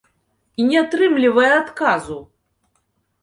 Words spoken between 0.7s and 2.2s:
атрымлівае адказу!